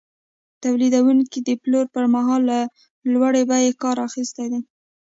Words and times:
تولیدونکي 0.63 1.39
د 1.47 1.49
پلورلو 1.61 1.91
پر 1.95 2.05
مهال 2.15 2.41
له 2.51 2.59
لوړې 3.13 3.41
بیې 3.49 3.71
کار 3.81 3.97
اخیستی 4.07 4.45
دی 4.51 4.59